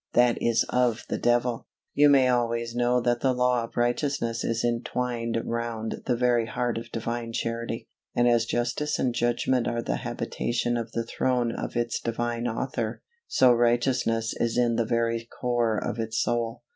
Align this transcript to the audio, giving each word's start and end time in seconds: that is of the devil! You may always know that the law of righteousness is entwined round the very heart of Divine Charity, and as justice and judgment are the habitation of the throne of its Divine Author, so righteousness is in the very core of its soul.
that 0.13 0.39
is 0.41 0.65
of 0.69 1.05
the 1.09 1.17
devil! 1.19 1.67
You 1.93 2.09
may 2.09 2.27
always 2.27 2.73
know 2.73 2.99
that 3.01 3.19
the 3.19 3.33
law 3.35 3.63
of 3.63 3.77
righteousness 3.77 4.43
is 4.43 4.63
entwined 4.63 5.37
round 5.45 6.01
the 6.07 6.15
very 6.15 6.47
heart 6.47 6.79
of 6.79 6.91
Divine 6.91 7.33
Charity, 7.33 7.87
and 8.15 8.27
as 8.27 8.45
justice 8.45 8.97
and 8.97 9.13
judgment 9.13 9.67
are 9.67 9.83
the 9.83 9.97
habitation 9.97 10.75
of 10.75 10.91
the 10.93 11.05
throne 11.05 11.51
of 11.51 11.75
its 11.75 11.99
Divine 11.99 12.47
Author, 12.47 13.03
so 13.27 13.53
righteousness 13.53 14.33
is 14.37 14.57
in 14.57 14.75
the 14.75 14.85
very 14.85 15.29
core 15.39 15.77
of 15.77 15.99
its 15.99 16.17
soul. 16.17 16.63